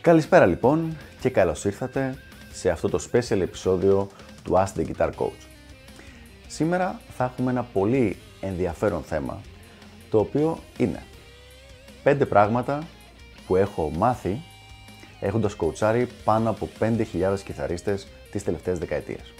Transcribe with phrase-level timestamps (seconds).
[0.00, 2.18] Καλησπέρα λοιπόν και καλώς ήρθατε
[2.52, 4.08] σε αυτό το special επεισόδιο
[4.44, 5.46] του Ask the Guitar Coach.
[6.46, 9.40] Σήμερα θα έχουμε ένα πολύ ενδιαφέρον θέμα,
[10.10, 11.02] το οποίο είναι
[12.04, 12.86] 5 πράγματα
[13.46, 14.42] που έχω μάθει
[15.20, 19.32] έχοντας κοουτσάρει πάνω από 5.000 κιθαρίστες τις τελευταίες δεκαετίες.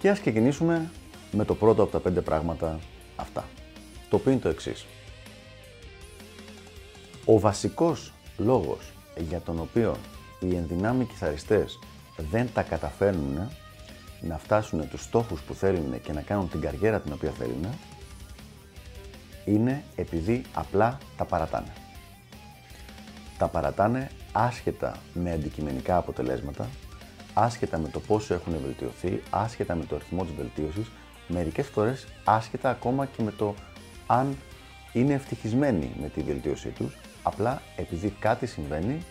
[0.00, 0.90] Και ας ξεκινήσουμε
[1.32, 2.78] με το πρώτο από τα 5 πράγματα
[3.16, 3.44] αυτά,
[4.10, 4.86] το οποίο είναι το εξής.
[7.24, 8.92] Ο βασικός λόγος
[9.28, 9.96] για τον οποίο
[10.40, 11.78] οι ενδυνάμοι κιθαριστές
[12.30, 13.50] δεν τα καταφέρνουν
[14.20, 17.66] να φτάσουν τους στόχους που θέλουν και να κάνουν την καριέρα την οποία θέλουν
[19.44, 21.72] είναι επειδή απλά τα παρατάνε.
[23.38, 26.68] Τα παρατάνε άσχετα με αντικειμενικά αποτελέσματα,
[27.42, 30.90] άσχετα με το πόσο έχουν βελτιωθεί, άσχετα με το αριθμό της βελτίωσης,
[31.28, 33.54] μερικές φορές άσχετα ακόμα και με το
[34.06, 34.36] αν
[34.92, 39.02] είναι ευτυχισμένοι με τη βελτίωσή τους, απλά επειδή κάτι συμβαίνει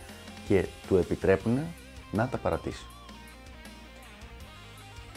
[0.47, 1.59] και του επιτρέπουν
[2.11, 2.85] να τα παρατήσει.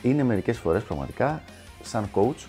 [0.03, 1.43] Είναι μερικές φορές πραγματικά
[1.83, 2.47] σαν coach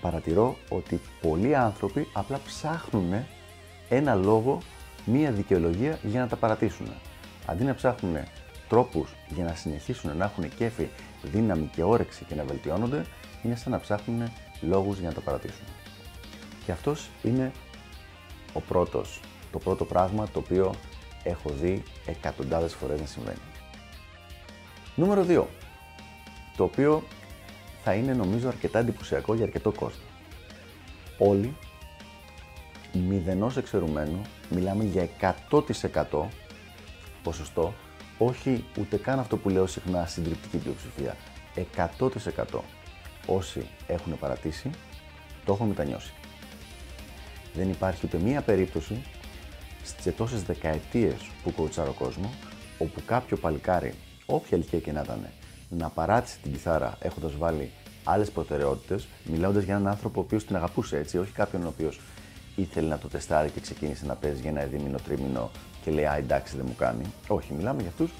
[0.00, 3.12] παρατηρώ ότι πολλοί άνθρωποι απλά ψάχνουν
[3.88, 4.58] ένα λόγο,
[5.04, 6.86] μία δικαιολογία για να τα παρατήσουν.
[7.46, 8.16] Αντί να ψάχνουν
[8.70, 10.88] τρόπους για να συνεχίσουν να έχουν κέφι,
[11.22, 13.04] δύναμη και όρεξη και να βελτιώνονται,
[13.42, 15.66] είναι σαν να ψάχνουν λόγους για να τα παρατήσουν.
[16.64, 17.52] Και αυτός είναι
[18.52, 19.20] ο πρώτος,
[19.52, 20.74] το πρώτο πράγμα το οποίο
[21.22, 23.38] έχω δει εκατοντάδες φορές να συμβαίνει.
[24.94, 25.44] Νούμερο 2.
[26.56, 27.02] Το οποίο
[27.84, 30.02] θα είναι νομίζω αρκετά εντυπωσιακό για αρκετό κόσμο.
[31.18, 31.56] Όλοι,
[32.92, 35.08] μηδενός εξαιρουμένου, μιλάμε για
[35.50, 36.28] 100%
[37.22, 37.74] ποσοστό,
[38.22, 41.16] όχι ούτε καν αυτό που λέω συχνά συντριπτική πλειοψηφία.
[41.98, 42.60] 100%
[43.26, 44.70] όσοι έχουν παρατήσει,
[45.44, 46.12] το έχουν μετανιώσει.
[47.54, 49.02] Δεν υπάρχει ούτε μία περίπτωση
[49.84, 52.30] στις τόσες δεκαετίες που κοουτσάρω κόσμο,
[52.78, 53.94] όπου κάποιο παλικάρι,
[54.26, 55.26] όποια ηλικία και να ήταν,
[55.68, 57.70] να παράτησε την κιθάρα έχοντας βάλει
[58.04, 62.00] άλλες προτεραιότητες, μιλώντας για έναν άνθρωπο ο οποίος την αγαπούσε έτσι, όχι κάποιον ο οποίος
[62.60, 65.50] ήθελε να το τεστάρει και ξεκίνησε να παίζει για ένα δίμηνο, τρίμηνο
[65.84, 67.04] και λέει Α, εντάξει, δεν μου κάνει.
[67.28, 68.10] Όχι, μιλάμε για αυτούς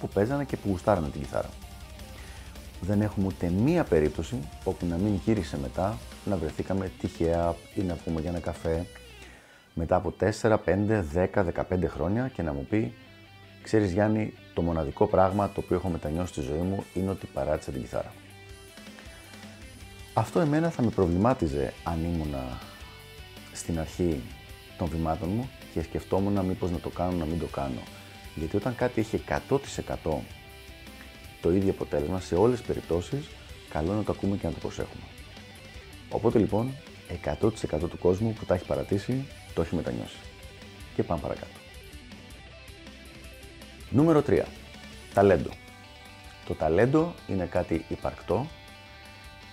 [0.00, 1.48] που παίζανε και που γουστάρανε την κιθάρα.
[2.80, 7.94] Δεν έχουμε ούτε μία περίπτωση όπου να μην γύρισε μετά να βρεθήκαμε τυχαία ή να
[7.94, 8.86] βγούμε για ένα καφέ
[9.74, 12.94] μετά από 4, 5, 10, 15 χρόνια και να μου πει
[13.68, 17.70] Ξέρεις Γιάννη, το μοναδικό πράγμα το οποίο έχω μετανιώσει στη ζωή μου είναι ότι παράτησα
[17.70, 18.12] την κιθάρα.
[20.14, 22.34] Αυτό εμένα θα με προβλημάτιζε αν ήμουν
[23.58, 24.20] στην αρχή
[24.78, 27.82] των βημάτων μου και σκεφτόμουν μήπως να το κάνω, να μην το κάνω.
[28.34, 29.22] Γιατί όταν κάτι έχει
[30.08, 30.18] 100%
[31.40, 33.26] το ίδιο αποτέλεσμα σε όλες τις περιπτώσεις,
[33.68, 35.02] καλό είναι να το ακούμε και να το προσέχουμε.
[36.10, 36.72] Οπότε λοιπόν,
[37.24, 39.24] 100% του κόσμου που τα έχει παρατήσει,
[39.54, 40.16] το έχει μετανιώσει.
[40.94, 41.58] Και πάμε παρακάτω.
[43.90, 44.42] Νούμερο 3.
[45.14, 45.50] Ταλέντο.
[46.46, 48.46] Το ταλέντο είναι κάτι υπαρκτό,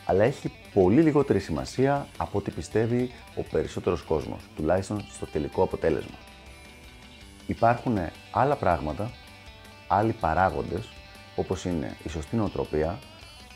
[0.06, 6.16] αλλά έχει πολύ λιγότερη σημασία από ό,τι πιστεύει ο περισσότερος κόσμος, τουλάχιστον στο τελικό αποτέλεσμα.
[7.48, 7.98] Υπάρχουν
[8.32, 9.12] άλλα πράγματα,
[9.88, 10.90] άλλοι παράγοντες,
[11.36, 13.00] όπως είναι η σωστή νοοτροπία,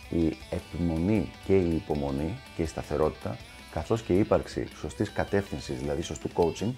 [0.10, 3.38] η επιμονή και η υπομονή και η σταθερότητα,
[3.72, 6.74] καθώς και η ύπαρξη σωστής κατεύθυνσης, δηλαδή σωστού coaching,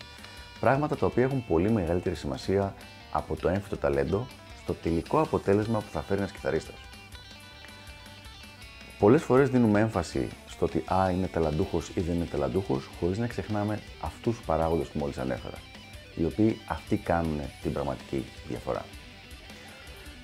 [0.60, 2.76] πράγματα τα οποία έχουν πολύ μεγαλύτερη σημασία
[3.12, 4.28] από το έμφυτο ταλέντο
[4.64, 6.76] στο τελικό αποτέλεσμα που θα φέρει ένας κιθαρίστας.
[9.02, 13.28] Πολλές φορές δίνουμε έμφαση στο ότι Α είναι ταλαντούχος ή δεν είναι ταλαντούχος, χωρίς να
[13.28, 15.58] ξεχνάμε αυτούς τους παράγοντες που μόλις ανέφερα,
[16.16, 18.86] οι οποίοι αυτοί κάνουν την πραγματική διαφορά.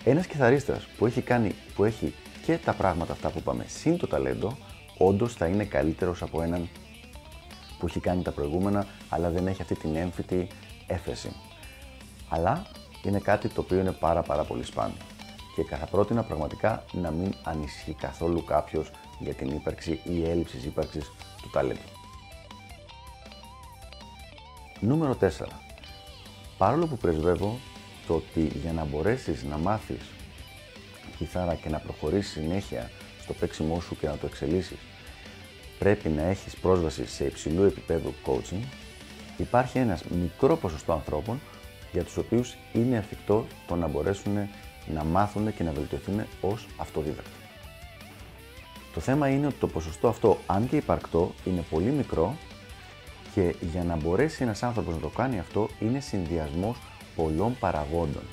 [0.04, 2.14] Ένας κιθαρίστας που έχει, κάνει, που έχει
[2.46, 4.58] και τα πράγματα αυτά που είπαμε συν το ταλέντο,
[4.98, 6.70] όντως θα είναι καλύτερος από έναν
[7.80, 10.48] που έχει κάνει τα προηγούμενα, αλλά δεν έχει αυτή την έμφυτη
[10.88, 11.32] έφεση.
[12.30, 12.66] Αλλά
[13.04, 15.17] είναι κάτι το οποίο είναι πάρα πάρα πολύ σπάνιο
[15.64, 21.12] και θα πρότεινα πραγματικά να μην ανησυχεί καθόλου κάποιος για την ύπαρξη ή έλλειψη ύπαρξης
[21.42, 21.80] του ταλέντου.
[24.80, 25.28] Νούμερο 4.
[26.58, 27.60] Παρόλο που πρεσβεύω
[28.08, 30.02] το ότι για να μπορέσεις να μάθεις
[31.18, 34.78] κιθάρα και να προχωρήσεις συνέχεια στο παίξιμό σου και να το εξελίσσεις,
[35.80, 38.64] πρέπει να έχεις πρόσβαση σε υψηλού επίπεδου coaching,
[39.38, 41.40] υπάρχει ένας μικρό ποσοστό ανθρώπων
[41.92, 44.50] για τους οποίους είναι εφικτό το να μπορέσουν
[44.94, 47.30] να μάθουν και να βελτιωθούν ως αυτοδίδακτοι.
[48.94, 52.36] Το θέμα είναι ότι το ποσοστό αυτό, αν και υπαρκτό, είναι πολύ μικρό
[53.34, 56.78] και για να μπορέσει ένας άνθρωπος να το κάνει αυτό, είναι συνδυασμός
[57.16, 58.24] πολλών παραγόντων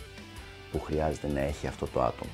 [0.72, 2.32] που χρειάζεται να έχει αυτό το άτομο.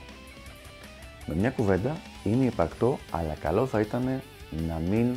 [1.27, 4.23] Με μια κουβέντα είναι υπαρκτό, αλλά καλό θα ήταν
[4.69, 5.15] να μην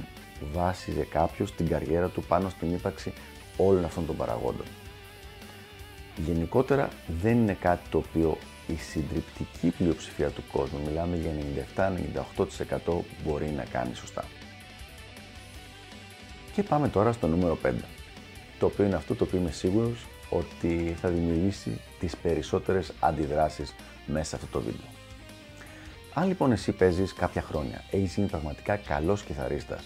[0.53, 3.13] βάσιζε κάποιος την καριέρα του πάνω στην ύπαρξη
[3.57, 4.65] όλων αυτών των παραγόντων.
[6.25, 6.89] Γενικότερα
[7.21, 11.31] δεν είναι κάτι το οποίο η συντριπτική πλειοψηφία του κόσμου, μιλάμε για
[12.85, 12.93] 97-98%
[13.23, 14.25] μπορεί να κάνει σωστά.
[16.53, 17.71] Και πάμε τώρα στο νούμερο 5,
[18.59, 23.75] το οποίο είναι αυτό το οποίο είμαι σίγουρος ότι θα δημιουργήσει τις περισσότερες αντιδράσεις
[24.05, 24.87] μέσα σε αυτό το βίντεο.
[26.13, 29.83] Αν λοιπόν εσύ παίζεις κάποια χρόνια, έχεις γίνει πραγματικά καλός κιθαρίστας,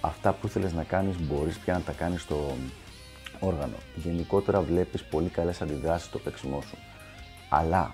[0.00, 2.56] αυτά που ήθελες να κάνεις μπορείς πια να τα κάνεις στο
[3.40, 3.76] όργανο.
[3.94, 6.76] Γενικότερα βλέπεις πολύ καλές αντιδράσεις στο παίξιμό σου.
[7.48, 7.90] Αλλά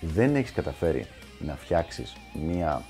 [0.00, 1.06] δεν έχεις καταφέρει
[1.38, 2.16] να φτιάξεις
[2.46, 2.82] μια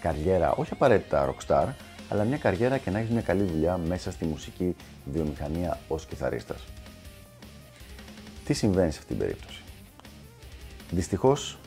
[0.00, 1.66] καριέρα, όχι απαραίτητα rockstar,
[2.08, 6.64] αλλά μια καριέρα και να έχεις μια καλή δουλειά μέσα στη μουσική βιομηχανία ως κιθαρίστας.
[8.44, 9.62] Τι συμβαίνει σε αυτήν την περίπτωση;
[10.90, 11.58] Δυστυχώς,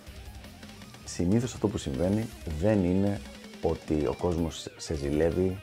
[1.05, 2.29] συνήθως αυτό που συμβαίνει
[2.59, 3.21] δεν είναι
[3.61, 5.57] ότι ο κόσμος σε ζηλεύει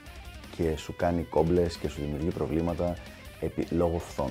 [0.56, 2.96] και σου κάνει κόμπλες και σου δημιουργεί προβλήματα
[3.40, 4.31] επί, λόγω φθών.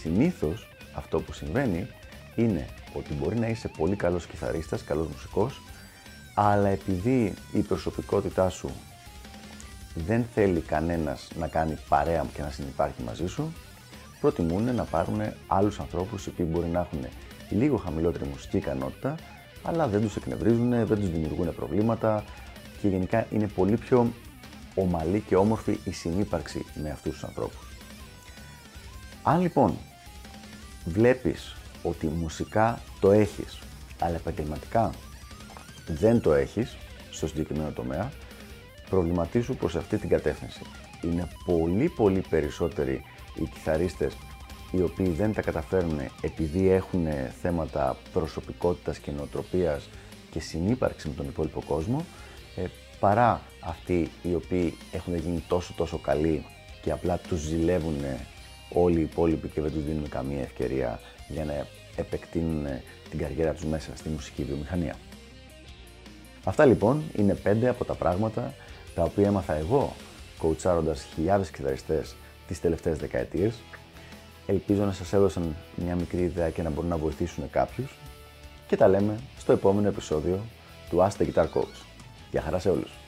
[0.00, 1.86] Συνήθως αυτό που συμβαίνει
[2.36, 5.60] είναι ότι μπορεί να είσαι πολύ καλός κιθαρίστας, καλός μουσικός,
[6.34, 8.70] αλλά επειδή η προσωπικότητά σου
[9.94, 13.52] δεν θέλει κανένας να κάνει παρέα και να συνεπάρχει μαζί σου,
[14.20, 17.06] προτιμούν να πάρουν άλλους ανθρώπους οι οποίοι μπορεί να έχουν
[17.50, 19.14] λίγο χαμηλότερη μουσική ικανότητα,
[19.62, 22.24] αλλά δεν τους εκνευρίζουν, δεν τους δημιουργούν προβλήματα
[22.80, 24.12] και γενικά είναι πολύ πιο
[24.74, 27.66] ομαλή και όμορφη η συνύπαρξη με αυτούς τους ανθρώπους.
[29.22, 29.78] Αν λοιπόν
[30.84, 31.55] βλέπεις
[31.88, 33.58] ότι μουσικά το έχεις,
[33.98, 34.90] αλλά επαγγελματικά
[35.86, 36.76] δεν το έχεις
[37.10, 38.12] στο συγκεκριμένο τομέα,
[38.90, 40.60] προβληματίσου προς αυτή την κατεύθυνση.
[41.02, 43.02] Είναι πολύ πολύ περισσότεροι
[43.34, 44.16] οι κιθαρίστες
[44.72, 47.06] οι οποίοι δεν τα καταφέρνουν επειδή έχουν
[47.42, 49.88] θέματα προσωπικότητας και νοοτροπίας
[50.30, 52.04] και συνύπαρξης με τον υπόλοιπο κόσμο,
[52.56, 52.64] ε,
[53.00, 56.44] παρά αυτοί οι οποίοι έχουν γίνει τόσο τόσο καλοί
[56.82, 58.04] και απλά τους ζηλεύουν
[58.72, 62.66] όλοι οι υπόλοιποι και δεν τους δίνουν καμία ευκαιρία για να επεκτείνουν
[63.10, 64.94] την καριέρα τους μέσα στη μουσική βιομηχανία.
[66.44, 68.54] Αυτά λοιπόν είναι πέντε από τα πράγματα
[68.94, 69.94] τα οποία έμαθα εγώ
[70.38, 73.54] κοουτσάροντας χιλιάδες κιθαριστές τις τελευταίες δεκαετίες.
[74.46, 77.98] Ελπίζω να σας έδωσαν μια μικρή ιδέα και να μπορούν να βοηθήσουν κάποιους
[78.66, 80.40] και τα λέμε στο επόμενο επεισόδιο
[80.90, 81.84] του Ask the Guitar Coach.
[82.30, 83.05] Γεια χαρά σε όλους!